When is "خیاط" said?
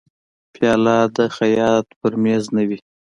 1.35-1.87